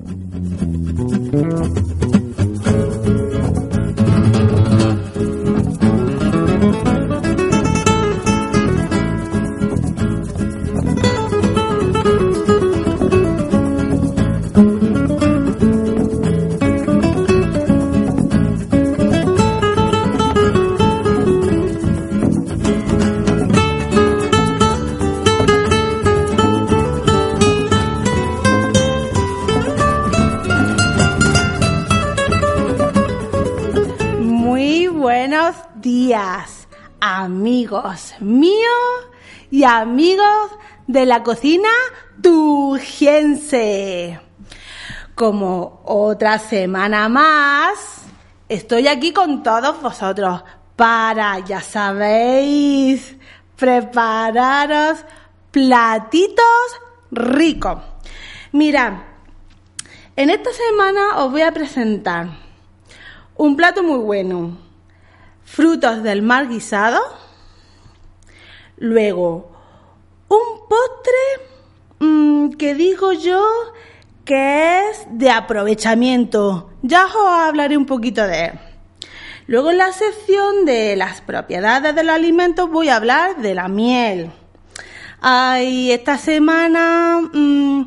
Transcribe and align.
Thank 0.00 1.34
you. 2.14 2.17
Amigos 39.68 40.50
de 40.86 41.04
la 41.04 41.22
cocina 41.22 41.68
tujiense. 42.22 44.18
Como 45.14 45.82
otra 45.84 46.38
semana 46.38 47.08
más, 47.08 48.02
estoy 48.48 48.88
aquí 48.88 49.12
con 49.12 49.42
todos 49.42 49.82
vosotros 49.82 50.42
para, 50.74 51.38
ya 51.40 51.60
sabéis, 51.60 53.16
prepararos 53.56 55.04
platitos 55.50 56.44
ricos. 57.10 57.82
Mirad, 58.52 58.94
en 60.16 60.30
esta 60.30 60.50
semana 60.52 61.18
os 61.18 61.30
voy 61.30 61.42
a 61.42 61.52
presentar 61.52 62.28
un 63.36 63.54
plato 63.54 63.82
muy 63.82 63.98
bueno, 63.98 64.56
frutos 65.44 66.02
del 66.02 66.22
mar 66.22 66.48
guisado, 66.48 67.00
luego 68.78 69.47
un 70.28 70.68
postre 70.68 72.00
mm, 72.00 72.50
que 72.50 72.74
digo 72.74 73.12
yo 73.12 73.44
que 74.24 74.90
es 74.90 75.06
de 75.10 75.30
aprovechamiento. 75.30 76.70
Ya 76.82 77.06
os 77.06 77.48
hablaré 77.48 77.76
un 77.76 77.86
poquito 77.86 78.26
de 78.26 78.46
él. 78.46 78.52
Luego 79.46 79.70
en 79.70 79.78
la 79.78 79.92
sección 79.92 80.66
de 80.66 80.94
las 80.96 81.22
propiedades 81.22 81.94
de 81.94 82.04
los 82.04 82.14
alimentos 82.14 82.70
voy 82.70 82.90
a 82.90 82.96
hablar 82.96 83.38
de 83.38 83.54
la 83.54 83.68
miel. 83.68 84.30
Ay, 85.22 85.90
esta 85.90 86.18
semana 86.18 87.20
mm, 87.32 87.86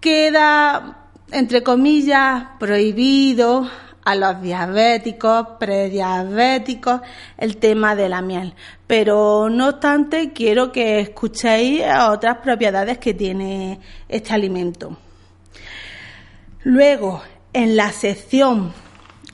queda, 0.00 1.08
entre 1.32 1.64
comillas, 1.64 2.44
prohibido 2.60 3.68
a 4.04 4.14
los 4.14 4.40
diabéticos, 4.40 5.46
prediabéticos, 5.58 7.00
el 7.38 7.56
tema 7.56 7.94
de 7.94 8.08
la 8.08 8.22
miel. 8.22 8.54
Pero 8.86 9.48
no 9.48 9.68
obstante, 9.68 10.32
quiero 10.32 10.72
que 10.72 11.00
escuchéis 11.00 11.82
otras 12.08 12.38
propiedades 12.38 12.98
que 12.98 13.14
tiene 13.14 13.80
este 14.08 14.32
alimento. 14.32 14.96
Luego, 16.64 17.22
en 17.52 17.76
la 17.76 17.92
sección, 17.92 18.72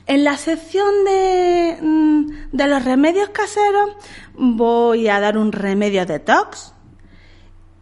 en 0.07 0.23
la 0.23 0.37
sección 0.37 1.05
de, 1.05 1.77
mm, 1.81 2.31
de 2.51 2.67
los 2.67 2.83
remedios 2.83 3.29
caseros, 3.29 3.91
voy 4.33 5.07
a 5.07 5.19
dar 5.19 5.37
un 5.37 5.51
remedio 5.51 6.05
detox 6.05 6.73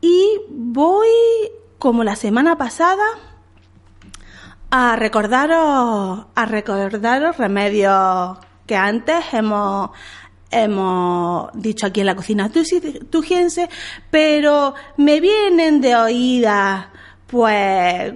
y 0.01 0.39
voy, 0.49 1.07
como 1.79 2.03
la 2.03 2.15
semana 2.15 2.57
pasada, 2.57 3.03
a 4.69 4.95
recordaros, 4.95 6.25
a 6.35 6.45
recordaros 6.45 7.37
remedios 7.37 8.37
que 8.65 8.75
antes 8.75 9.23
hemos, 9.33 9.91
hemos 10.51 11.49
dicho 11.53 11.87
aquí 11.87 12.01
en 12.01 12.07
la 12.07 12.15
cocina 12.15 12.51
tujiense, 13.09 13.69
pero 14.11 14.73
me 14.97 15.21
vienen 15.21 15.79
de 15.79 15.95
oídas, 15.95 16.87
pues 17.27 18.13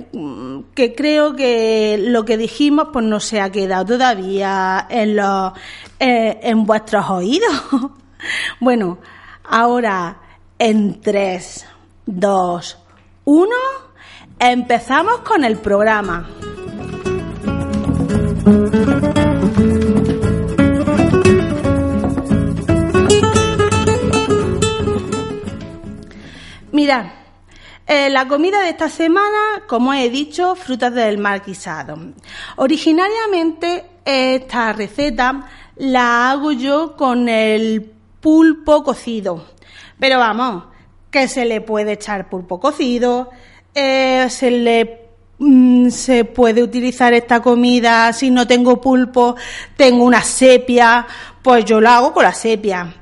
que 0.73 0.93
creo 0.95 1.35
que 1.35 1.97
lo 1.99 2.25
que 2.25 2.37
dijimos 2.37 2.89
pues 2.91 3.05
no 3.05 3.19
se 3.19 3.41
ha 3.41 3.49
quedado 3.49 3.85
todavía 3.85 4.87
en 4.89 5.15
los 5.15 5.53
eh, 5.99 6.39
en 6.43 6.65
vuestros 6.65 7.09
oídos. 7.09 7.51
bueno, 8.59 8.99
ahora 9.45 10.17
en 10.59 11.01
3, 11.01 11.65
2, 12.05 12.77
1 13.25 13.90
Empezamos 14.43 15.19
con 15.19 15.43
el 15.43 15.57
programa. 15.57 16.27
Mirad, 26.71 27.05
eh, 27.85 28.09
la 28.09 28.27
comida 28.27 28.61
de 28.61 28.69
esta 28.69 28.89
semana, 28.89 29.61
como 29.67 29.93
he 29.93 30.09
dicho, 30.09 30.55
frutas 30.55 30.91
del 30.95 31.19
mar 31.19 31.43
guisado. 31.45 31.99
Originariamente 32.55 33.85
esta 34.03 34.73
receta 34.73 35.47
la 35.75 36.31
hago 36.31 36.51
yo 36.51 36.95
con 36.97 37.29
el 37.29 37.93
pulpo 38.19 38.83
cocido. 38.83 39.45
Pero 39.99 40.17
vamos, 40.17 40.63
que 41.11 41.27
se 41.27 41.45
le 41.45 41.61
puede 41.61 41.91
echar 41.91 42.27
pulpo 42.27 42.59
cocido, 42.59 43.29
eh, 43.73 44.27
se 44.29 44.51
le 44.51 45.01
mm, 45.39 45.89
se 45.89 46.25
puede 46.25 46.63
utilizar 46.63 47.13
esta 47.13 47.41
comida 47.41 48.11
si 48.13 48.29
no 48.29 48.47
tengo 48.47 48.81
pulpo, 48.81 49.35
tengo 49.77 50.03
una 50.03 50.21
sepia, 50.21 51.05
pues 51.41 51.65
yo 51.65 51.81
lo 51.81 51.89
hago 51.89 52.13
con 52.13 52.23
la 52.23 52.33
sepia. 52.33 52.95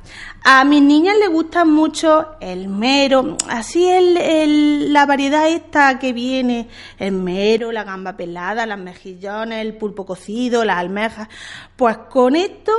A 0.44 0.64
mis 0.64 0.82
niñas 0.82 1.18
les 1.20 1.30
gusta 1.30 1.66
mucho 1.66 2.38
el 2.40 2.70
mero, 2.70 3.36
así 3.50 3.88
el, 3.90 4.94
la 4.94 5.06
variedad 5.06 5.50
esta 5.50 6.00
que 6.00 6.14
viene, 6.14 6.70
el 6.98 7.12
mero, 7.12 7.74
la 7.74 7.84
gamba 7.84 8.16
pelada, 8.16 8.66
las 8.66 8.80
mejillones, 8.80 9.60
el 9.60 9.76
pulpo 9.76 10.06
cocido, 10.06 10.64
las 10.64 10.78
almejas. 10.78 11.28
Pues 11.76 11.98
con 12.10 12.38
esto, 12.38 12.72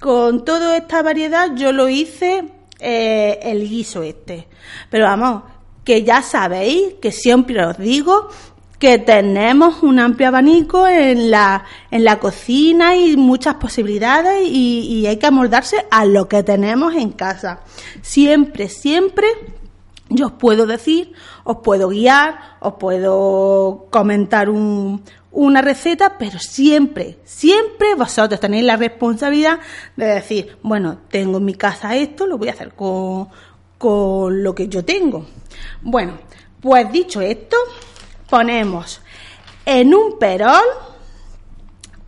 con 0.00 0.44
toda 0.44 0.76
esta 0.76 1.02
variedad, 1.02 1.54
yo 1.54 1.70
lo 1.72 1.88
hice 1.88 2.44
eh, 2.80 3.38
el 3.40 3.68
guiso 3.68 4.02
este. 4.02 4.48
Pero 4.90 5.04
vamos, 5.04 5.42
que 5.86 6.02
ya 6.02 6.20
sabéis 6.20 6.94
que 7.00 7.12
siempre 7.12 7.64
os 7.64 7.78
digo 7.78 8.28
que 8.80 8.98
tenemos 8.98 9.84
un 9.84 10.00
amplio 10.00 10.28
abanico 10.28 10.86
en 10.86 11.30
la, 11.30 11.64
en 11.92 12.04
la 12.04 12.18
cocina 12.18 12.96
y 12.96 13.16
muchas 13.16 13.54
posibilidades 13.54 14.42
y, 14.44 15.06
hay 15.06 15.16
que 15.16 15.26
amoldarse 15.26 15.86
a 15.90 16.04
lo 16.04 16.28
que 16.28 16.42
tenemos 16.42 16.94
en 16.94 17.12
casa. 17.12 17.60
Siempre, 18.02 18.68
siempre 18.68 19.28
yo 20.08 20.26
os 20.26 20.32
puedo 20.32 20.66
decir, 20.66 21.12
os 21.44 21.58
puedo 21.58 21.88
guiar, 21.88 22.56
os 22.60 22.74
puedo 22.74 23.86
comentar 23.90 24.50
un, 24.50 25.02
una 25.36 25.60
receta, 25.62 26.16
pero 26.18 26.38
siempre, 26.38 27.18
siempre 27.24 27.94
vosotros 27.94 28.40
tenéis 28.40 28.64
la 28.64 28.76
responsabilidad 28.76 29.60
de 29.94 30.06
decir, 30.06 30.58
bueno, 30.62 30.98
tengo 31.10 31.38
en 31.38 31.44
mi 31.44 31.54
casa 31.54 31.94
esto, 31.94 32.26
lo 32.26 32.38
voy 32.38 32.48
a 32.48 32.52
hacer 32.52 32.72
con, 32.74 33.28
con 33.78 34.42
lo 34.42 34.54
que 34.54 34.68
yo 34.68 34.84
tengo. 34.84 35.26
Bueno, 35.82 36.18
pues 36.60 36.90
dicho 36.90 37.20
esto, 37.20 37.56
ponemos 38.28 39.00
en 39.64 39.94
un 39.94 40.18
perol 40.18 40.64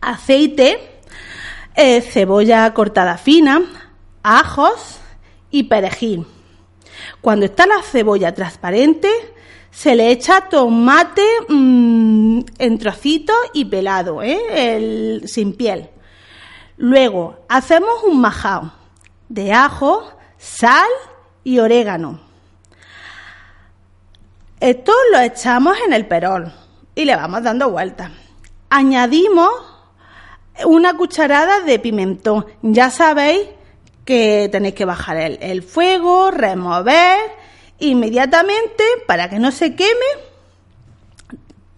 aceite, 0.01 1.01
eh, 1.75 2.01
cebolla 2.01 2.73
cortada 2.73 3.17
fina, 3.17 3.61
ajos 4.23 4.99
y 5.51 5.63
perejil. 5.63 6.25
Cuando 7.21 7.45
está 7.45 7.65
la 7.65 7.81
cebolla 7.81 8.33
transparente, 8.33 9.09
se 9.71 9.95
le 9.95 10.11
echa 10.11 10.49
tomate 10.49 11.25
mmm, 11.47 12.41
en 12.57 12.77
trocitos 12.79 13.35
y 13.53 13.65
pelado, 13.65 14.21
¿eh? 14.23 14.39
El, 14.75 15.27
sin 15.27 15.53
piel. 15.53 15.89
Luego 16.77 17.45
hacemos 17.49 18.03
un 18.03 18.19
majao 18.21 18.71
de 19.27 19.53
ajo, 19.53 20.11
sal 20.37 20.87
y 21.43 21.59
orégano. 21.59 22.19
Esto 24.59 24.91
lo 25.13 25.19
echamos 25.19 25.77
en 25.85 25.93
el 25.93 26.05
perol 26.05 26.51
y 26.95 27.05
le 27.05 27.15
vamos 27.15 27.43
dando 27.43 27.69
vueltas. 27.69 28.11
añadimos 28.69 29.49
una 30.65 30.95
cucharada 30.95 31.61
de 31.61 31.79
pimentón. 31.79 32.45
Ya 32.61 32.89
sabéis 32.89 33.47
que 34.05 34.49
tenéis 34.51 34.75
que 34.75 34.85
bajar 34.85 35.17
el, 35.17 35.63
fuego, 35.63 36.31
remover 36.31 37.17
inmediatamente 37.79 38.83
para 39.07 39.29
que 39.29 39.39
no 39.39 39.51
se 39.51 39.75
queme. 39.75 39.89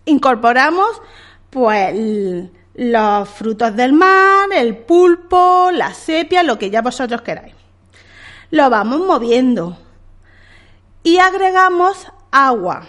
Incorporamos 0.05 1.01
pues 1.49 2.49
los 2.73 3.29
frutos 3.29 3.75
del 3.75 3.93
mar, 3.93 4.49
el 4.53 4.77
pulpo, 4.77 5.69
la 5.71 5.93
sepia, 5.93 6.41
lo 6.41 6.57
que 6.57 6.69
ya 6.69 6.81
vosotros 6.81 7.21
queráis. 7.21 7.53
Lo 8.51 8.69
vamos 8.69 8.99
moviendo 8.99 9.77
y 11.03 11.19
agregamos 11.19 12.07
agua. 12.31 12.85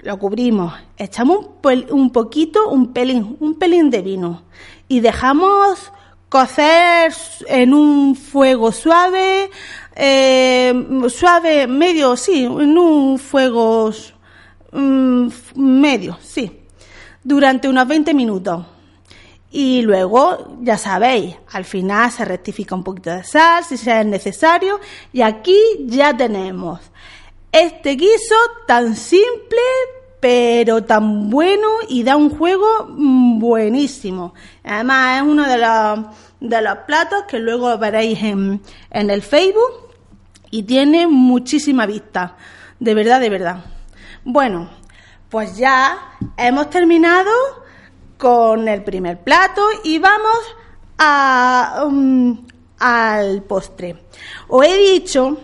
Lo 0.00 0.18
cubrimos, 0.18 0.72
echamos 0.96 1.46
un, 1.90 2.10
poquito, 2.10 2.70
un 2.70 2.94
pelín, 2.94 3.36
un 3.38 3.58
pelín 3.58 3.90
de 3.90 4.00
vino 4.00 4.44
y 4.88 5.00
dejamos 5.00 5.92
cocer 6.30 7.12
en 7.46 7.74
un 7.74 8.16
fuego 8.16 8.72
suave, 8.72 9.50
eh, 9.94 10.72
suave, 11.08 11.66
medio, 11.66 12.16
sí, 12.16 12.44
en 12.44 12.78
un 12.78 13.18
fuego 13.18 13.90
mm, 14.72 15.28
medio, 15.54 16.16
sí, 16.22 16.60
durante 17.22 17.68
unos 17.68 17.86
20 17.86 18.14
minutos. 18.14 18.73
Y 19.56 19.82
luego, 19.82 20.56
ya 20.62 20.76
sabéis, 20.76 21.36
al 21.52 21.64
final 21.64 22.10
se 22.10 22.24
rectifica 22.24 22.74
un 22.74 22.82
poquito 22.82 23.10
de 23.10 23.22
sal 23.22 23.62
si 23.62 23.76
sea 23.76 24.02
necesario. 24.02 24.80
Y 25.12 25.22
aquí 25.22 25.56
ya 25.86 26.16
tenemos 26.16 26.80
este 27.52 27.90
guiso 27.90 28.34
tan 28.66 28.96
simple, 28.96 29.60
pero 30.18 30.82
tan 30.82 31.30
bueno 31.30 31.68
y 31.88 32.02
da 32.02 32.16
un 32.16 32.30
juego 32.30 32.66
buenísimo. 32.88 34.34
Además, 34.64 35.18
es 35.18 35.28
uno 35.28 35.48
de 35.48 35.58
los, 35.58 36.00
de 36.40 36.60
los 36.60 36.78
platos 36.78 37.22
que 37.28 37.38
luego 37.38 37.78
veréis 37.78 38.24
en, 38.24 38.60
en 38.90 39.08
el 39.08 39.22
Facebook 39.22 39.94
y 40.50 40.64
tiene 40.64 41.06
muchísima 41.06 41.86
vista. 41.86 42.36
De 42.80 42.92
verdad, 42.92 43.20
de 43.20 43.30
verdad. 43.30 43.64
Bueno, 44.24 44.68
pues 45.28 45.56
ya 45.56 45.96
hemos 46.36 46.70
terminado 46.70 47.30
con 48.18 48.68
el 48.68 48.84
primer 48.84 49.20
plato 49.20 49.62
y 49.82 49.98
vamos 49.98 50.38
a, 50.98 51.84
um, 51.86 52.46
al 52.78 53.42
postre. 53.42 54.04
Os 54.48 54.64
he 54.66 54.76
dicho 54.76 55.38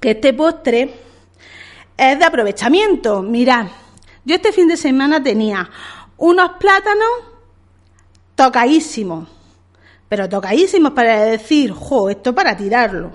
que 0.00 0.12
este 0.12 0.32
postre 0.32 0.94
es 1.96 2.18
de 2.18 2.24
aprovechamiento. 2.24 3.22
Mirad, 3.22 3.66
yo 4.24 4.36
este 4.36 4.52
fin 4.52 4.68
de 4.68 4.76
semana 4.76 5.22
tenía 5.22 5.68
unos 6.16 6.50
plátanos 6.58 7.08
tocadísimos, 8.34 9.28
pero 10.08 10.28
tocadísimos 10.28 10.92
para 10.92 11.24
decir, 11.24 11.72
jo, 11.72 12.08
esto 12.10 12.34
para 12.34 12.56
tirarlo. 12.56 13.12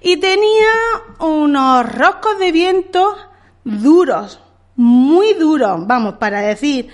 Y 0.00 0.18
tenía 0.18 0.68
unos 1.20 1.92
roscos 1.92 2.38
de 2.38 2.52
viento 2.52 3.16
duros, 3.64 4.40
muy 4.76 5.34
duros, 5.34 5.86
vamos, 5.86 6.14
para 6.14 6.40
decir, 6.40 6.90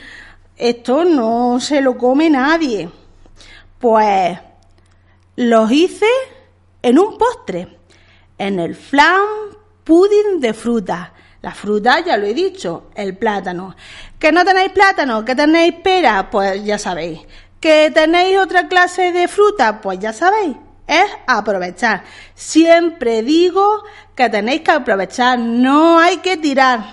esto 0.60 1.04
no 1.06 1.58
se 1.58 1.80
lo 1.80 1.96
come 1.96 2.28
nadie. 2.28 2.90
Pues 3.78 4.38
los 5.36 5.72
hice 5.72 6.06
en 6.82 6.98
un 6.98 7.16
postre, 7.16 7.78
en 8.36 8.60
el 8.60 8.74
flan 8.74 9.20
pudding 9.84 10.38
de 10.38 10.52
fruta. 10.52 11.14
La 11.40 11.54
fruta, 11.54 12.00
ya 12.00 12.18
lo 12.18 12.26
he 12.26 12.34
dicho, 12.34 12.90
el 12.94 13.16
plátano. 13.16 13.74
¿Que 14.18 14.30
no 14.30 14.44
tenéis 14.44 14.72
plátano? 14.72 15.24
¿Que 15.24 15.34
tenéis 15.34 15.76
pera? 15.82 16.28
Pues 16.30 16.62
ya 16.62 16.78
sabéis. 16.78 17.20
¿Que 17.58 17.90
tenéis 17.90 18.38
otra 18.38 18.68
clase 18.68 19.12
de 19.12 19.28
fruta? 19.28 19.80
Pues 19.80 19.98
ya 19.98 20.12
sabéis. 20.12 20.56
Es 20.86 21.10
aprovechar. 21.26 22.04
Siempre 22.34 23.22
digo 23.22 23.82
que 24.14 24.28
tenéis 24.28 24.60
que 24.60 24.72
aprovechar. 24.72 25.38
No 25.38 25.98
hay 25.98 26.18
que 26.18 26.36
tirar. 26.36 26.84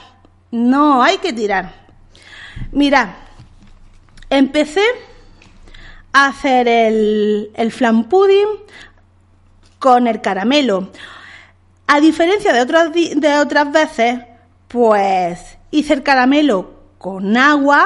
No 0.51 1.03
hay 1.03 1.17
que 1.17 1.33
tirar. 1.33 1.73
Mirad, 2.71 3.09
Empecé 4.29 4.85
a 6.13 6.27
hacer 6.27 6.67
el, 6.67 7.51
el 7.53 7.71
flan 7.71 8.09
pudding 8.09 8.47
con 9.79 10.07
el 10.07 10.21
caramelo. 10.21 10.91
A 11.87 11.99
diferencia 11.99 12.51
de 12.53 12.61
otras, 12.61 12.91
de 12.93 13.39
otras 13.39 13.71
veces, 13.71 14.19
pues 14.67 15.57
hice 15.71 15.93
el 15.93 16.03
caramelo 16.03 16.73
con 16.97 17.37
agua, 17.37 17.85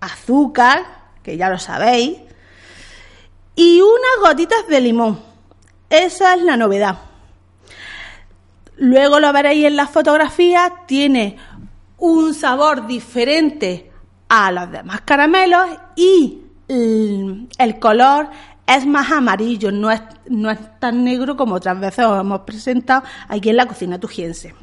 azúcar, 0.00 0.86
que 1.22 1.36
ya 1.36 1.48
lo 1.48 1.58
sabéis, 1.58 2.18
y 3.56 3.80
unas 3.80 4.30
gotitas 4.30 4.68
de 4.68 4.80
limón. 4.80 5.20
Esa 5.90 6.34
es 6.34 6.42
la 6.42 6.56
novedad. 6.56 6.98
Luego 8.76 9.18
lo 9.18 9.32
veréis 9.32 9.66
en 9.66 9.74
las 9.74 9.90
fotografías, 9.90 10.70
tiene 10.86 11.36
un 11.96 12.34
sabor 12.34 12.86
diferente 12.86 13.87
a 14.28 14.52
los 14.52 14.70
demás 14.70 15.00
caramelos 15.02 15.68
y 15.96 16.42
el 16.68 17.78
color 17.78 18.28
es 18.66 18.86
más 18.86 19.10
amarillo, 19.10 19.72
no 19.72 19.90
es, 19.90 20.02
no 20.28 20.50
es 20.50 20.58
tan 20.78 21.02
negro 21.02 21.36
como 21.36 21.54
otras 21.54 21.80
veces 21.80 22.04
os 22.04 22.20
hemos 22.20 22.40
presentado 22.40 23.02
aquí 23.26 23.48
en 23.48 23.56
la 23.56 23.66
cocina 23.66 23.98
tujiense. 23.98 24.54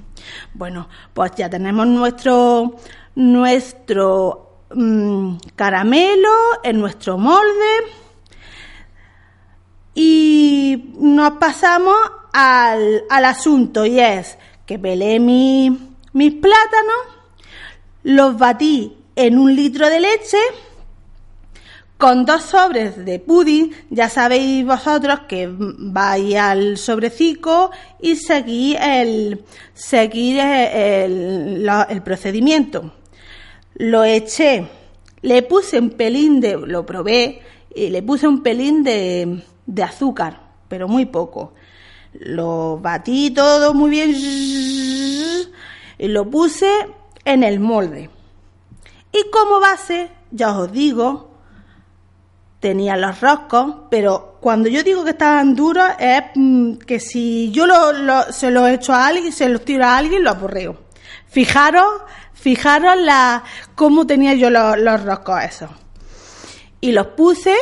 Bueno, 0.54 0.88
pues 1.14 1.32
ya 1.36 1.50
tenemos 1.50 1.88
nuestro, 1.88 2.76
nuestro 3.16 4.60
mm, 4.74 5.38
caramelo 5.56 6.30
en 6.64 6.80
nuestro 6.80 7.18
molde 7.18 7.92
y 9.96 10.94
nos 11.00 11.32
pasamos 11.32 11.96
al, 12.32 13.06
al 13.10 13.26
asunto 13.26 13.88
y 13.88 14.00
es 14.00 14.38
que 14.68 14.78
pelé 14.78 15.20
mis 15.20 16.34
plátanos, 16.34 17.02
los 18.04 18.38
batí 18.38 18.96
en 19.16 19.38
un 19.38 19.56
litro 19.56 19.90
de 19.90 20.00
leche 20.00 20.38
con 21.98 22.26
dos 22.26 22.44
sobres 22.44 23.06
de 23.06 23.20
pudding, 23.20 23.72
ya 23.90 24.10
sabéis 24.10 24.66
vosotros 24.66 25.22
que 25.30 25.50
vais 25.50 26.36
al 26.36 26.78
sobrecico 26.78 27.72
y 28.02 28.18
seguís 28.18 28.78
el, 28.82 29.44
seguir 29.74 30.40
el, 30.40 31.70
el, 31.90 32.02
procedimiento. 32.02 32.92
Lo 33.76 34.04
eché, 34.04 34.68
le 35.22 35.42
puse 35.44 35.80
un 35.80 35.92
pelín 35.92 36.42
de, 36.42 36.58
lo 36.58 36.86
probé, 36.86 37.42
y 37.74 37.90
le 37.90 38.04
puse 38.04 38.28
un 38.28 38.44
pelín 38.44 38.84
de, 38.84 39.42
de 39.66 39.84
azúcar, 39.84 40.42
pero 40.68 40.88
muy 40.88 41.06
poco. 41.06 41.54
Lo 42.14 42.80
batí 42.82 43.32
todo 43.32 43.74
muy 43.74 43.90
bien 43.90 44.14
y 45.98 46.08
lo 46.08 46.30
puse 46.30 46.70
en 47.26 47.44
el 47.44 47.60
molde. 47.60 48.10
Y 49.16 49.30
como 49.32 49.62
base, 49.62 50.12
ya 50.30 50.52
os 50.58 50.70
digo, 50.74 51.32
tenía 52.60 52.98
los 52.98 53.22
roscos, 53.22 53.76
pero 53.90 54.40
cuando 54.42 54.68
yo 54.68 54.84
digo 54.84 55.06
que 55.06 55.12
estaban 55.12 55.56
duros 55.56 55.88
es 55.98 56.22
mm, 56.36 56.74
que 56.80 57.00
si 57.00 57.50
yo 57.52 57.66
se 58.32 58.52
los 58.52 58.70
echo 58.70 58.92
a 58.92 59.08
alguien, 59.08 59.32
se 59.32 59.48
los 59.48 59.64
tiro 59.64 59.86
a 59.86 59.96
alguien, 59.96 60.22
lo 60.22 60.32
aburreo. 60.32 60.82
Fijaros, 61.28 62.02
fijaros 62.34 62.98
la, 62.98 63.46
cómo 63.76 64.06
tenía 64.06 64.34
yo 64.34 64.50
los, 64.50 64.78
los 64.80 65.02
roscos 65.06 65.44
esos. 65.44 65.70
Y 66.82 66.92
los 66.92 67.08
puse 67.08 67.56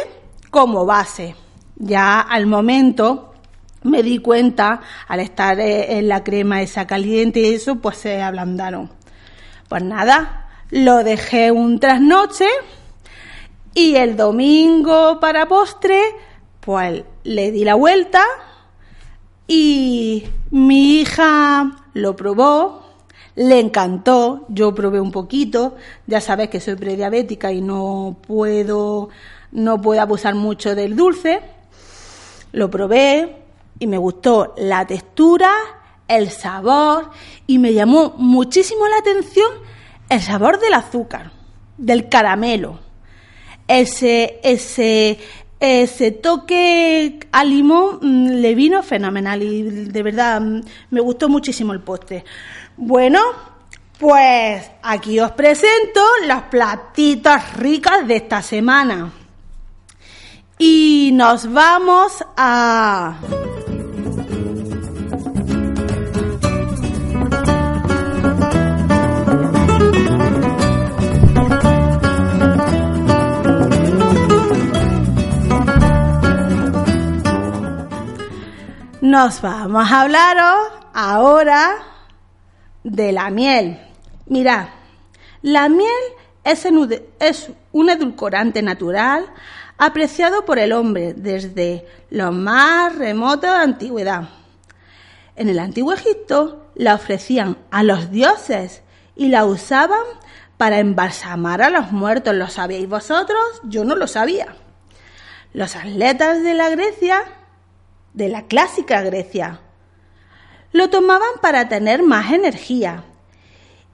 como 0.49 0.87
base. 0.87 1.35
Ya 1.75 2.19
al 2.19 2.47
momento 2.47 3.35
me 3.83 4.01
di 4.01 4.17
cuenta, 4.17 4.81
al 5.07 5.19
estar 5.19 5.59
eh, 5.59 5.99
en 5.99 6.07
la 6.07 6.23
crema 6.23 6.63
esa 6.63 6.87
caliente 6.87 7.41
y 7.41 7.53
eso, 7.53 7.75
pues 7.75 7.97
se 7.97 8.23
ablandaron. 8.23 8.89
Pues 9.69 9.83
nada, 9.83 10.42
lo 10.73 11.03
dejé 11.03 11.51
un 11.51 11.79
trasnoche 11.79 12.47
y 13.75 13.95
el 13.95 14.17
domingo 14.17 15.19
para 15.19 15.47
postre, 15.47 16.01
pues 16.61 17.03
le 17.23 17.51
di 17.51 17.63
la 17.63 17.75
vuelta 17.75 18.23
y 19.47 20.23
mi 20.49 20.95
hija 20.95 21.85
lo 21.93 22.15
probó, 22.15 22.81
le 23.35 23.59
encantó, 23.59 24.47
yo 24.49 24.73
probé 24.73 24.99
un 24.99 25.11
poquito, 25.11 25.75
ya 26.07 26.19
sabes 26.19 26.49
que 26.49 26.59
soy 26.59 26.75
prediabética 26.75 27.51
y 27.51 27.61
no 27.61 28.17
puedo 28.25 29.09
no 29.51 29.79
puedo 29.79 30.01
abusar 30.01 30.33
mucho 30.33 30.73
del 30.73 30.95
dulce. 30.95 31.39
Lo 32.51 32.71
probé 32.71 33.43
y 33.77 33.85
me 33.85 33.99
gustó 33.99 34.55
la 34.57 34.87
textura, 34.87 35.51
el 36.07 36.31
sabor 36.31 37.11
y 37.45 37.59
me 37.59 37.73
llamó 37.73 38.15
muchísimo 38.17 38.87
la 38.87 38.97
atención 38.97 39.51
el 40.09 40.21
sabor 40.21 40.59
del 40.59 40.73
azúcar, 40.73 41.31
del 41.77 42.09
caramelo, 42.09 42.79
ese, 43.67 44.39
ese, 44.43 45.19
ese 45.59 46.11
toque 46.11 47.19
a 47.31 47.43
limón 47.43 47.99
mm, 48.01 48.27
le 48.41 48.55
vino 48.55 48.83
fenomenal 48.83 49.41
y 49.41 49.61
de 49.63 50.03
verdad 50.03 50.41
mm, 50.41 50.61
me 50.91 51.01
gustó 51.01 51.29
muchísimo 51.29 51.73
el 51.73 51.81
postre. 51.81 52.23
Bueno, 52.77 53.19
Pues 53.99 54.69
aquí 54.81 55.19
os 55.19 55.31
presento 55.31 56.01
los 56.27 56.41
platitos 56.43 57.53
ricos 57.55 58.05
de 58.05 58.17
esta 58.17 58.41
semana. 58.41 59.13
Y 60.57 61.11
nos 61.13 61.51
vamos 61.51 62.23
a... 62.35 63.15
Nos 79.13 79.41
vamos 79.41 79.91
a 79.91 80.01
hablaros 80.01 80.71
ahora 80.91 81.75
de 82.83 83.11
la 83.11 83.29
miel. 83.29 83.79
Mirad, 84.25 84.69
la 85.43 85.69
miel 85.69 85.91
es 86.43 86.65
un 87.71 87.89
edulcorante 87.91 88.63
natural 88.63 89.27
apreciado 89.77 90.45
por 90.45 90.57
el 90.57 90.73
hombre 90.73 91.13
desde 91.13 91.85
lo 92.09 92.31
más 92.31 92.95
remoto 92.95 93.45
de 93.45 93.57
antigüedad. 93.57 94.29
En 95.35 95.47
el 95.47 95.59
antiguo 95.59 95.93
Egipto 95.93 96.71
la 96.73 96.95
ofrecían 96.95 97.59
a 97.69 97.83
los 97.83 98.09
dioses 98.09 98.81
y 99.15 99.27
la 99.27 99.45
usaban 99.45 100.05
para 100.57 100.79
embalsamar 100.79 101.61
a 101.61 101.69
los 101.69 101.91
muertos. 101.91 102.33
¿Lo 102.33 102.47
sabíais 102.47 102.89
vosotros? 102.89 103.61
Yo 103.61 103.85
no 103.85 103.95
lo 103.95 104.07
sabía. 104.07 104.55
Los 105.53 105.75
atletas 105.75 106.41
de 106.41 106.55
la 106.55 106.69
Grecia 106.69 107.25
de 108.13 108.29
la 108.29 108.43
clásica 108.43 109.01
Grecia. 109.01 109.59
Lo 110.71 110.89
tomaban 110.89 111.39
para 111.41 111.69
tener 111.69 112.03
más 112.03 112.31
energía 112.31 113.03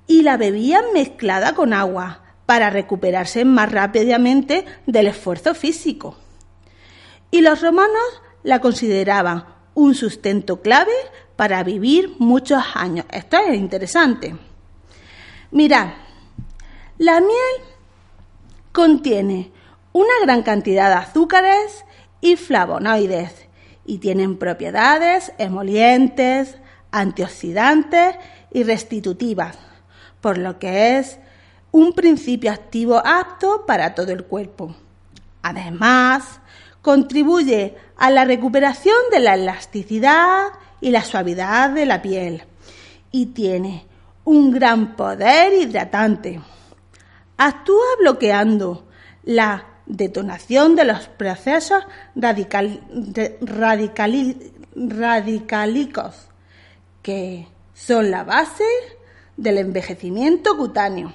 y 0.07 0.23
la 0.23 0.37
bebían 0.37 0.85
mezclada 0.93 1.53
con 1.53 1.73
agua 1.73 2.21
para 2.45 2.69
recuperarse 2.69 3.45
más 3.45 3.71
rápidamente 3.71 4.65
del 4.85 5.07
esfuerzo 5.07 5.53
físico. 5.53 6.17
Y 7.31 7.41
los 7.41 7.61
romanos 7.61 8.21
la 8.43 8.59
consideraban 8.59 9.45
un 9.75 9.93
sustento 9.93 10.61
clave 10.61 10.93
para 11.35 11.63
vivir 11.63 12.15
muchos 12.17 12.63
años. 12.73 13.05
Esto 13.11 13.37
es 13.37 13.55
interesante. 13.55 14.35
Mirad, 15.51 15.89
la 16.97 17.19
miel 17.19 17.29
contiene 18.71 19.51
una 19.93 20.13
gran 20.23 20.43
cantidad 20.43 20.89
de 20.89 20.95
azúcares 20.95 21.85
y 22.21 22.35
flavonoides 22.35 23.48
y 23.89 23.97
tienen 23.97 24.37
propiedades 24.37 25.33
emolientes, 25.39 26.57
antioxidantes 26.91 28.17
y 28.51 28.61
restitutivas, 28.61 29.57
por 30.21 30.37
lo 30.37 30.59
que 30.59 30.99
es 30.99 31.17
un 31.71 31.93
principio 31.93 32.51
activo 32.51 33.01
apto 33.03 33.65
para 33.65 33.95
todo 33.95 34.11
el 34.11 34.25
cuerpo. 34.25 34.75
Además, 35.41 36.39
contribuye 36.83 37.77
a 37.97 38.11
la 38.11 38.25
recuperación 38.25 38.95
de 39.11 39.21
la 39.21 39.33
elasticidad 39.33 40.49
y 40.79 40.91
la 40.91 41.03
suavidad 41.03 41.71
de 41.71 41.87
la 41.87 42.03
piel 42.03 42.43
y 43.11 43.25
tiene 43.27 43.87
un 44.23 44.51
gran 44.51 44.95
poder 44.95 45.51
hidratante. 45.53 46.39
Actúa 47.37 47.85
bloqueando 47.99 48.85
la 49.23 49.65
detonación 49.89 50.77
de 50.77 50.85
los 50.85 51.09
procesos 51.09 51.83
radical, 52.15 52.81
radicálicos, 54.79 56.29
que 57.01 57.47
son 57.73 58.11
la 58.11 58.23
base 58.23 58.63
del 59.35 59.57
envejecimiento 59.57 60.55
cutáneo. 60.55 61.13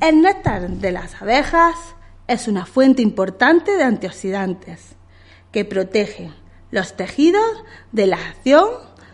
El 0.00 0.22
néctar 0.22 0.70
de 0.70 0.92
las 0.92 1.20
abejas 1.20 1.76
es 2.26 2.48
una 2.48 2.64
fuente 2.66 3.02
importante 3.02 3.76
de 3.76 3.82
antioxidantes 3.82 4.96
que 5.50 5.64
protege 5.64 6.30
los 6.70 6.96
tejidos 6.96 7.64
de 7.90 8.06
la 8.06 8.16
acción 8.16 8.68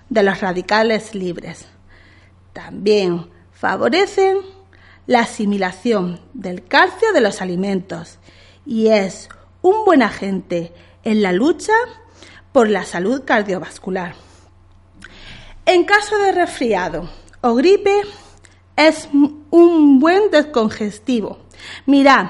de 0.09 0.23
los 0.23 0.40
radicales 0.40 1.14
libres. 1.14 1.66
También 2.52 3.28
favorecen 3.52 4.38
la 5.09 5.21
asimilación 5.21 6.21
del 6.35 6.67
calcio 6.67 7.12
de 7.15 7.23
los 7.23 7.41
alimentos 7.41 8.19
y 8.67 8.88
es 8.88 9.31
un 9.62 9.87
buen 9.87 10.03
agente 10.03 10.75
en 11.03 11.23
la 11.23 11.33
lucha 11.33 11.73
por 12.53 12.69
la 12.69 12.85
salud 12.85 13.25
cardiovascular. 13.25 14.15
En 15.65 15.85
caso 15.85 16.19
de 16.19 16.33
resfriado 16.33 17.09
o 17.41 17.55
gripe, 17.55 18.03
es 18.77 19.09
un 19.50 19.99
buen 19.99 20.31
descongestivo. 20.31 21.38
Mirad, 21.87 22.27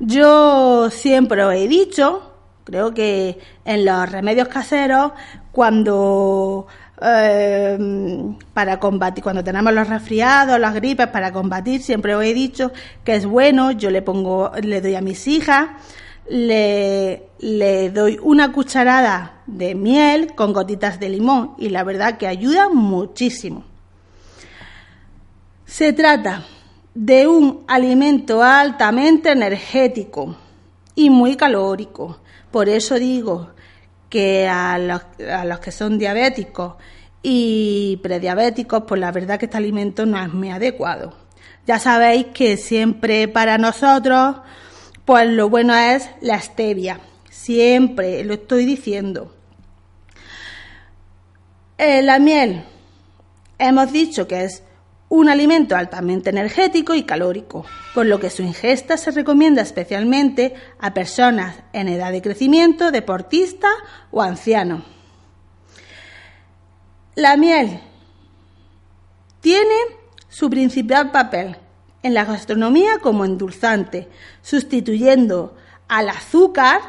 yo 0.00 0.90
siempre 0.90 1.44
os 1.44 1.54
he 1.54 1.68
dicho, 1.68 2.34
creo 2.64 2.92
que 2.92 3.38
en 3.64 3.84
los 3.84 4.10
remedios 4.10 4.48
caseros, 4.48 5.12
cuando 5.52 6.66
Em, 7.00 8.36
para 8.52 8.80
combatir, 8.80 9.22
cuando 9.22 9.44
tenemos 9.44 9.72
los 9.72 9.88
resfriados, 9.88 10.58
las 10.58 10.74
gripes, 10.74 11.06
para 11.08 11.32
combatir, 11.32 11.80
siempre 11.80 12.16
os 12.16 12.24
he 12.24 12.34
dicho 12.34 12.72
que 13.04 13.14
es 13.14 13.24
bueno, 13.24 13.70
yo 13.70 13.90
le 13.90 14.02
pongo, 14.02 14.50
le 14.60 14.80
doy 14.80 14.96
a 14.96 15.00
mis 15.00 15.28
hijas, 15.28 15.68
le, 16.28 17.28
le 17.38 17.90
doy 17.90 18.18
una 18.20 18.50
cucharada 18.52 19.42
de 19.46 19.76
miel 19.76 20.34
con 20.34 20.52
gotitas 20.52 20.98
de 20.98 21.08
limón 21.08 21.54
y 21.56 21.68
la 21.68 21.84
verdad 21.84 22.18
que 22.18 22.26
ayuda 22.26 22.68
muchísimo. 22.68 23.64
Se 25.66 25.92
trata 25.92 26.46
de 26.94 27.28
un 27.28 27.64
alimento 27.68 28.42
altamente 28.42 29.30
energético 29.30 30.34
y 30.96 31.10
muy 31.10 31.36
calórico. 31.36 32.18
Por 32.50 32.68
eso 32.68 32.96
digo 32.96 33.50
que 34.08 34.48
a 34.48 34.78
los, 34.78 35.02
a 35.30 35.44
los 35.44 35.58
que 35.60 35.72
son 35.72 35.98
diabéticos 35.98 36.74
y 37.22 37.98
prediabéticos, 38.02 38.84
pues 38.86 39.00
la 39.00 39.12
verdad 39.12 39.38
que 39.38 39.46
este 39.46 39.56
alimento 39.56 40.06
no 40.06 40.20
es 40.22 40.32
muy 40.32 40.50
adecuado. 40.50 41.14
Ya 41.66 41.78
sabéis 41.78 42.26
que 42.32 42.56
siempre 42.56 43.28
para 43.28 43.58
nosotros, 43.58 44.36
pues 45.04 45.28
lo 45.28 45.48
bueno 45.48 45.74
es 45.74 46.08
la 46.20 46.40
stevia. 46.40 47.00
Siempre 47.28 48.24
lo 48.24 48.34
estoy 48.34 48.64
diciendo. 48.64 49.34
Eh, 51.76 52.02
la 52.02 52.18
miel, 52.18 52.64
hemos 53.58 53.92
dicho 53.92 54.26
que 54.26 54.44
es 54.44 54.62
un 55.08 55.28
alimento 55.28 55.74
altamente 55.74 56.30
energético 56.30 56.94
y 56.94 57.04
calórico, 57.04 57.64
por 57.94 58.06
lo 58.06 58.20
que 58.20 58.30
su 58.30 58.42
ingesta 58.42 58.96
se 58.96 59.10
recomienda 59.10 59.62
especialmente 59.62 60.54
a 60.78 60.92
personas 60.92 61.56
en 61.72 61.88
edad 61.88 62.12
de 62.12 62.22
crecimiento, 62.22 62.90
deportistas 62.90 63.72
o 64.10 64.22
ancianos. 64.22 64.82
La 67.14 67.36
miel 67.36 67.80
tiene 69.40 69.74
su 70.28 70.50
principal 70.50 71.10
papel 71.10 71.56
en 72.02 72.14
la 72.14 72.24
gastronomía 72.24 72.98
como 72.98 73.24
endulzante, 73.24 74.08
sustituyendo 74.42 75.56
al 75.88 76.10
azúcar, 76.10 76.80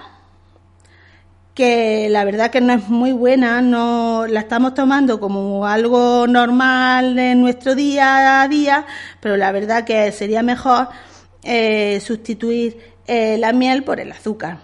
que 1.60 2.08
la 2.10 2.24
verdad 2.24 2.52
que 2.52 2.62
no 2.62 2.72
es 2.72 2.88
muy 2.88 3.12
buena, 3.12 3.62
no 3.62 4.26
la 4.28 4.40
estamos 4.40 4.74
tomando 4.76 5.20
como 5.20 5.68
algo 5.68 6.26
normal 6.26 7.20
en 7.20 7.42
nuestro 7.42 7.76
día 7.76 8.42
a 8.42 8.48
día, 8.48 8.86
pero 9.20 9.36
la 9.36 9.52
verdad 9.52 9.84
que 9.84 10.10
sería 10.14 10.42
mejor 10.42 10.88
eh, 11.44 12.00
sustituir 12.00 12.80
eh, 13.08 13.38
la 13.38 13.52
miel 13.52 13.84
por 13.84 14.00
el 14.00 14.10
azúcar. 14.10 14.60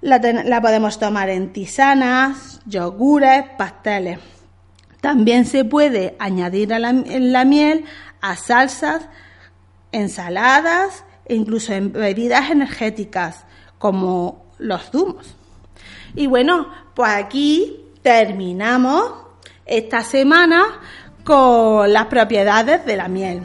La, 0.00 0.20
podemos 0.60 1.00
tomar 1.00 1.30
en 1.30 1.52
tisanas, 1.52 2.60
yogures, 2.64 3.46
pasteles. 3.58 4.20
También 5.00 5.46
se 5.46 5.64
puede 5.64 6.14
añadir 6.20 6.68
la, 6.68 6.92
la 6.92 7.44
miel 7.44 7.86
a 8.20 8.36
salsas, 8.36 9.08
ensaladas 9.90 11.02
e 11.24 11.34
incluso 11.34 11.72
en 11.72 11.92
bebidas 11.92 12.52
energéticas 12.52 13.46
como 13.78 14.46
los 14.58 14.92
zumos. 14.92 15.34
Y 16.18 16.26
bueno, 16.26 16.66
pues 16.94 17.10
aquí 17.12 17.76
terminamos 18.02 19.04
esta 19.64 20.02
semana 20.02 20.64
con 21.22 21.92
las 21.92 22.06
propiedades 22.06 22.84
de 22.84 22.96
la 22.96 23.06
miel. 23.06 23.42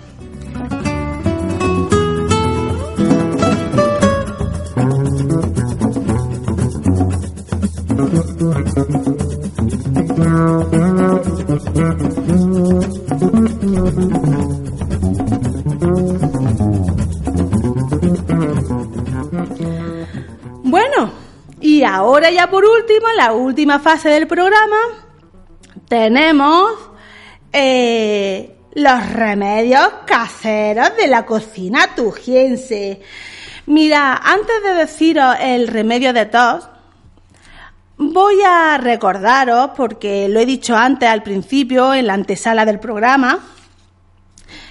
Ahora 21.93 22.31
ya 22.31 22.49
por 22.49 22.65
último, 22.65 23.07
la 23.15 23.33
última 23.33 23.79
fase 23.79 24.09
del 24.09 24.25
programa, 24.25 24.77
tenemos 25.87 26.71
eh, 27.51 28.55
los 28.73 29.13
remedios 29.13 29.87
caseros 30.07 30.97
de 30.97 31.07
la 31.07 31.23
cocina 31.23 31.93
tujiense. 31.95 33.01
Mira, 33.67 34.17
antes 34.17 34.63
de 34.63 34.73
deciros 34.73 35.35
el 35.39 35.67
remedio 35.67 36.13
de 36.13 36.25
tos, 36.25 36.67
voy 37.97 38.41
a 38.41 38.79
recordaros, 38.79 39.71
porque 39.77 40.27
lo 40.27 40.39
he 40.39 40.47
dicho 40.47 40.75
antes 40.75 41.07
al 41.07 41.21
principio, 41.21 41.93
en 41.93 42.07
la 42.07 42.15
antesala 42.15 42.65
del 42.65 42.79
programa, 42.79 43.39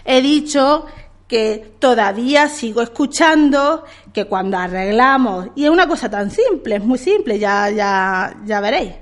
he 0.05 0.21
dicho 0.21 0.87
que 1.33 1.77
todavía 1.79 2.47
sigo 2.47 2.83
escuchando 2.83 3.87
que 4.13 4.27
cuando 4.27 4.59
arreglamos, 4.59 5.49
y 5.55 5.65
es 5.65 5.71
una 5.71 5.89
cosa 5.89 6.11
tan 6.11 6.31
simple, 6.31 6.77
es 6.77 6.85
muy 6.85 6.99
simple, 6.99 7.39
ya, 7.39 7.71
ya, 7.71 8.37
ya 8.45 8.61
veréis, 8.61 8.93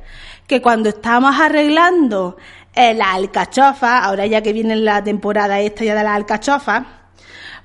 que 0.47 0.63
cuando 0.63 0.91
estamos 0.91 1.35
arreglando 1.41 2.37
la 2.77 3.15
alcachofa, 3.15 4.05
ahora 4.05 4.27
ya 4.27 4.43
que 4.43 4.53
viene 4.53 4.77
la 4.77 5.03
temporada 5.03 5.59
esta 5.59 5.85
ya 5.85 5.97
de 5.97 6.05
la 6.05 6.15
alcachofa, 6.15 7.09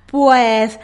pues 0.07 0.79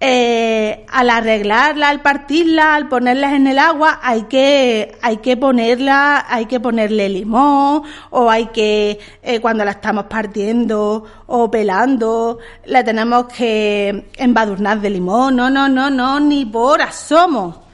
eh, 0.00 0.86
al 0.88 1.10
arreglarla, 1.10 1.88
al 1.88 2.02
partirla, 2.02 2.76
al 2.76 2.88
ponerlas 2.88 3.32
en 3.32 3.48
el 3.48 3.58
agua, 3.58 3.98
hay 4.00 4.22
que, 4.24 4.96
hay 5.02 5.16
que 5.16 5.36
ponerla, 5.36 6.24
hay 6.28 6.46
que 6.46 6.60
ponerle 6.60 7.08
limón, 7.08 7.82
o 8.10 8.30
hay 8.30 8.46
que, 8.46 9.00
eh, 9.22 9.40
cuando 9.40 9.64
la 9.64 9.72
estamos 9.72 10.04
partiendo 10.04 11.04
o 11.26 11.50
pelando, 11.50 12.38
la 12.66 12.84
tenemos 12.84 13.26
que 13.26 14.08
embadurnar 14.16 14.80
de 14.80 14.90
limón. 14.90 15.34
No, 15.34 15.50
no, 15.50 15.68
no, 15.68 15.90
no, 15.90 16.20
ni 16.20 16.46
por 16.46 16.80
asomo. 16.80 17.64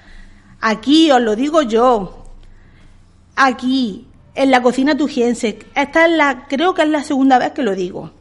Aquí 0.62 1.10
os 1.10 1.20
lo 1.20 1.36
digo 1.36 1.60
yo. 1.60 2.24
Aquí, 3.36 4.06
en 4.34 4.50
la 4.50 4.62
cocina 4.62 4.96
tujiense. 4.96 5.58
Esta 5.74 6.06
es 6.06 6.12
la, 6.12 6.46
creo 6.48 6.72
que 6.72 6.82
es 6.82 6.88
la 6.88 7.04
segunda 7.04 7.38
vez 7.38 7.52
que 7.52 7.62
lo 7.62 7.74
digo. 7.74 8.12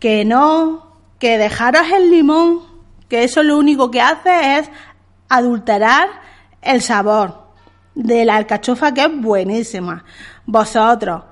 Que 0.00 0.24
no, 0.24 0.96
que 1.20 1.38
dejaros 1.38 1.86
el 1.92 2.10
limón 2.10 2.73
eso 3.22 3.42
lo 3.42 3.58
único 3.58 3.90
que 3.90 4.00
hace 4.00 4.58
es 4.58 4.70
adulterar 5.28 6.08
el 6.62 6.82
sabor 6.82 7.44
de 7.94 8.24
la 8.24 8.36
alcachofa 8.36 8.92
que 8.92 9.04
es 9.04 9.20
buenísima. 9.20 10.04
Vosotros 10.46 11.22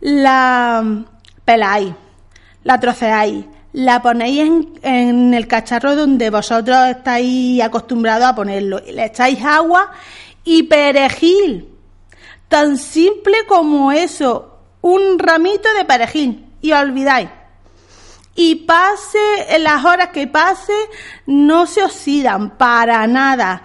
la 0.00 1.04
peláis, 1.44 1.92
la 2.64 2.80
troceáis, 2.80 3.44
la 3.72 4.00
ponéis 4.00 4.40
en, 4.40 4.72
en, 4.82 5.34
el 5.34 5.46
cacharro 5.46 5.94
donde 5.94 6.30
vosotros 6.30 6.78
estáis 6.88 7.60
acostumbrados 7.62 8.26
a 8.26 8.34
ponerlo. 8.34 8.80
Le 8.80 9.06
echáis 9.06 9.44
agua 9.44 9.90
y 10.44 10.62
perejil. 10.62 11.68
Tan 12.48 12.78
simple 12.78 13.34
como 13.46 13.92
eso. 13.92 14.60
Un 14.80 15.18
ramito 15.18 15.68
de 15.76 15.84
perejil. 15.84 16.46
Y 16.62 16.72
olvidáis 16.72 17.28
y 18.36 18.54
pase, 18.54 19.18
las 19.58 19.82
horas 19.84 20.08
que 20.08 20.26
pase, 20.26 20.74
no 21.24 21.66
se 21.66 21.82
oxidan 21.82 22.58
para 22.58 23.06
nada. 23.06 23.62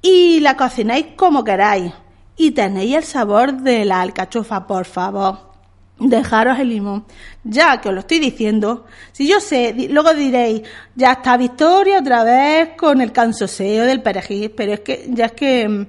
Y 0.00 0.38
la 0.40 0.56
cocináis 0.56 1.06
como 1.16 1.42
queráis. 1.42 1.92
Y 2.36 2.52
tenéis 2.52 2.96
el 2.96 3.04
sabor 3.04 3.52
de 3.52 3.84
la 3.84 4.00
alcachofa, 4.00 4.66
por 4.66 4.84
favor. 4.84 5.50
Dejaros 5.98 6.58
el 6.60 6.68
limón. 6.68 7.04
Ya 7.42 7.80
que 7.80 7.88
os 7.88 7.94
lo 7.94 8.00
estoy 8.00 8.20
diciendo, 8.20 8.86
si 9.10 9.28
yo 9.28 9.40
sé, 9.40 9.74
luego 9.90 10.14
diréis, 10.14 10.62
ya 10.94 11.12
está 11.12 11.36
Victoria 11.36 11.98
otra 11.98 12.22
vez 12.22 12.70
con 12.76 13.00
el 13.00 13.10
cansoseo 13.10 13.84
del 13.84 14.02
perejil, 14.02 14.52
pero 14.52 14.72
es 14.72 14.80
que 14.80 15.06
ya 15.08 15.26
es 15.26 15.32
que 15.32 15.68
mm, 15.68 15.86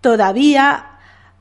todavía, 0.00 0.98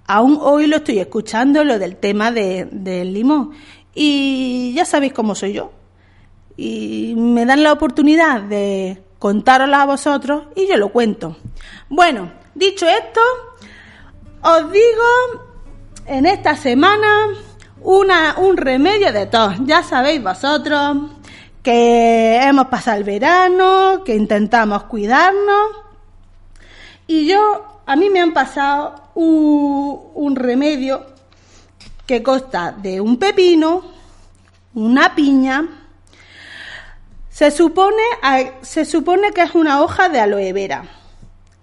aún 0.07 0.39
hoy 0.41 0.65
lo 0.67 0.77
estoy 0.77 0.99
escuchando, 0.99 1.63
lo 1.63 1.77
del 1.77 1.97
tema 1.97 2.31
de, 2.31 2.67
del 2.71 3.13
limón. 3.13 3.51
Y 3.93 4.73
ya 4.75 4.85
sabéis 4.85 5.13
cómo 5.13 5.35
soy 5.35 5.53
yo 5.53 5.84
y 6.57 7.13
me 7.17 7.45
dan 7.45 7.63
la 7.63 7.73
oportunidad 7.73 8.41
de 8.41 9.01
contároslo 9.19 9.75
a 9.75 9.85
vosotros 9.85 10.43
y 10.55 10.67
yo 10.67 10.77
lo 10.77 10.89
cuento. 10.89 11.37
Bueno, 11.89 12.31
dicho 12.53 12.87
esto, 12.87 13.21
os 14.41 14.71
digo 14.71 15.45
en 16.05 16.25
esta 16.25 16.55
semana 16.55 17.07
una, 17.81 18.35
un 18.37 18.57
remedio 18.57 19.11
de 19.11 19.25
tos. 19.25 19.55
Ya 19.65 19.83
sabéis 19.83 20.23
vosotros 20.23 20.97
que 21.63 22.39
hemos 22.43 22.67
pasado 22.67 22.97
el 22.97 23.03
verano, 23.03 24.03
que 24.05 24.15
intentamos 24.15 24.83
cuidarnos 24.83 25.85
y 27.07 27.27
yo, 27.27 27.81
a 27.85 27.95
mí 27.95 28.09
me 28.09 28.19
han 28.19 28.33
pasado 28.33 29.11
un 29.15 30.35
remedio 30.35 31.05
que 32.05 32.23
consta 32.23 32.71
de 32.71 32.99
un 32.99 33.17
pepino, 33.17 33.83
una 34.73 35.15
piña, 35.15 35.84
se 37.35 37.51
supone, 37.51 38.01
se 38.61 38.85
supone 38.85 39.33
que 39.33 39.41
es 39.41 39.55
una 39.55 39.81
hoja 39.81 40.07
de 40.07 40.21
aloe 40.21 40.53
vera. 40.53 40.85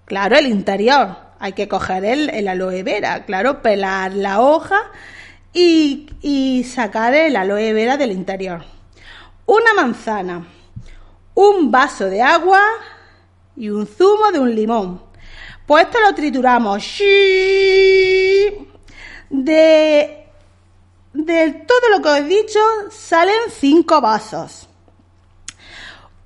Claro, 0.05 0.37
el 0.37 0.47
interior. 0.47 1.17
Hay 1.39 1.55
que 1.55 1.67
coger 1.67 2.05
el, 2.05 2.29
el 2.29 2.47
aloe 2.47 2.83
vera, 2.83 3.25
claro, 3.25 3.63
pelar 3.63 4.13
la 4.13 4.43
hoja 4.43 4.79
y, 5.55 6.11
y 6.21 6.65
sacar 6.65 7.15
el 7.15 7.37
aloe 7.37 7.73
vera 7.73 7.97
del 7.97 8.13
interior. 8.13 8.63
Una 9.47 9.73
manzana, 9.73 10.47
un 11.33 11.71
vaso 11.71 12.05
de 12.05 12.21
agua 12.21 12.61
y 13.57 13.71
un 13.71 13.87
zumo 13.87 14.31
de 14.31 14.41
un 14.41 14.55
limón. 14.55 15.03
Pues 15.67 15.87
esto 15.87 16.01
lo 16.01 16.15
trituramos. 16.15 16.99
De, 19.31 20.27
de 21.15 21.53
todo 21.67 21.89
lo 21.97 22.03
que 22.03 22.09
os 22.11 22.19
he 22.19 22.25
dicho 22.25 22.61
salen 22.91 23.51
cinco 23.51 24.03
vasos 24.03 24.69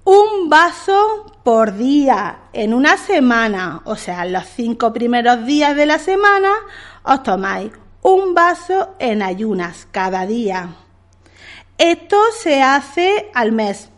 un 0.06 0.48
vaso 0.48 1.26
por 1.42 1.76
día 1.76 2.42
en 2.52 2.74
una 2.74 2.96
semana, 2.96 3.82
o 3.86 3.96
sea, 3.96 4.24
los 4.24 4.44
cinco 4.46 4.92
primeros 4.92 5.44
días 5.44 5.74
de 5.74 5.84
la 5.84 5.98
semana, 5.98 6.52
os 7.02 7.24
tomáis 7.24 7.72
un 8.02 8.32
vaso 8.32 8.94
en 9.00 9.20
ayunas 9.20 9.88
cada 9.90 10.24
día. 10.24 10.76
Esto 11.76 12.18
se 12.40 12.62
hace 12.62 13.32
al 13.34 13.50
mes, 13.50 13.88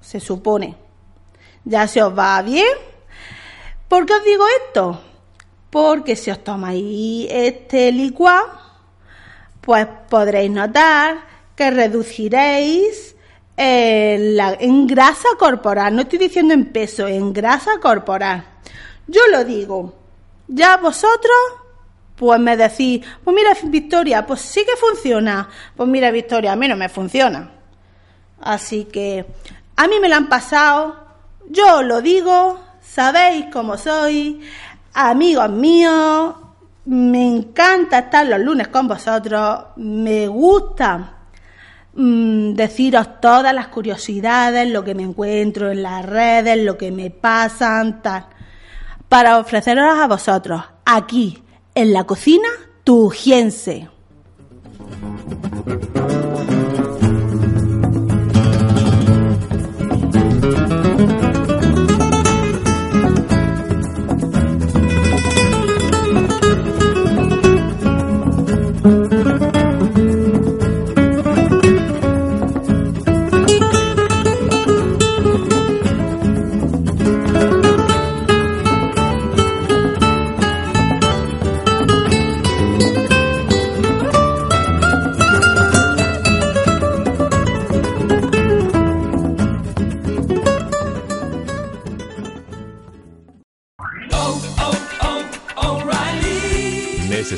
se 0.00 0.20
supone. 0.20 0.74
Ya 1.66 1.86
se 1.86 2.02
os 2.02 2.18
va 2.18 2.40
bien. 2.40 2.74
¿Por 3.88 4.06
qué 4.06 4.14
os 4.14 4.24
digo 4.24 4.44
esto? 4.66 5.02
Porque 5.68 6.16
si 6.16 6.30
os 6.30 6.42
tomáis 6.42 7.28
este 7.30 7.92
licuado, 7.92 8.48
pues 9.60 9.86
podréis 10.08 10.50
notar 10.50 11.26
que 11.54 11.70
reduciréis 11.70 13.11
en, 13.56 14.86
grasa 14.86 15.28
corporal, 15.38 15.94
no 15.94 16.02
estoy 16.02 16.18
diciendo 16.18 16.54
en 16.54 16.66
peso, 16.72 17.06
en 17.06 17.32
grasa 17.32 17.72
corporal. 17.80 18.44
Yo 19.06 19.20
lo 19.30 19.44
digo, 19.44 19.94
ya 20.48 20.76
vosotros, 20.76 21.36
pues 22.16 22.40
me 22.40 22.56
decís, 22.56 23.04
pues 23.24 23.34
mira 23.34 23.56
Victoria, 23.64 24.26
pues 24.26 24.40
sí 24.40 24.64
que 24.64 24.76
funciona. 24.76 25.48
Pues 25.76 25.88
mira 25.88 26.10
Victoria, 26.10 26.52
a 26.52 26.56
mí 26.56 26.68
no 26.68 26.76
me 26.76 26.88
funciona. 26.88 27.50
Así 28.40 28.84
que 28.86 29.26
a 29.76 29.86
mí 29.86 30.00
me 30.00 30.08
lo 30.08 30.16
han 30.16 30.28
pasado, 30.28 30.96
yo 31.48 31.82
lo 31.82 32.00
digo, 32.00 32.58
sabéis 32.80 33.46
cómo 33.52 33.76
soy, 33.76 34.40
amigos 34.94 35.50
míos, 35.50 36.34
me 36.84 37.26
encanta 37.26 38.00
estar 38.00 38.26
los 38.26 38.40
lunes 38.40 38.68
con 38.68 38.88
vosotros, 38.88 39.66
me 39.76 40.26
gusta 40.26 41.11
Mm, 41.94 42.54
deciros 42.54 43.20
todas 43.20 43.54
las 43.54 43.68
curiosidades, 43.68 44.68
lo 44.68 44.82
que 44.82 44.94
me 44.94 45.02
encuentro 45.02 45.70
en 45.70 45.82
las 45.82 46.04
redes, 46.06 46.64
lo 46.64 46.78
que 46.78 46.90
me 46.90 47.10
pasan, 47.10 48.00
tal, 48.00 48.26
para 49.08 49.38
ofreceros 49.38 49.98
a 49.98 50.06
vosotros 50.06 50.62
aquí 50.86 51.42
en 51.74 51.92
la 51.92 52.04
cocina 52.04 52.48
tujiense. 52.84 53.88